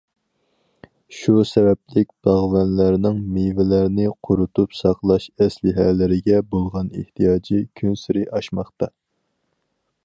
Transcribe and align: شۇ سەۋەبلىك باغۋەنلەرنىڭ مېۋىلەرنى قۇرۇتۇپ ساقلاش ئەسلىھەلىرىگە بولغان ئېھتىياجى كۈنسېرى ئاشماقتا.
شۇ 1.17 1.43
سەۋەبلىك 1.49 2.09
باغۋەنلەرنىڭ 2.27 3.19
مېۋىلەرنى 3.35 4.07
قۇرۇتۇپ 4.29 4.75
ساقلاش 4.79 5.29
ئەسلىھەلىرىگە 5.45 6.41
بولغان 6.55 6.93
ئېھتىياجى 6.95 7.63
كۈنسېرى 7.83 8.27
ئاشماقتا. 8.39 8.95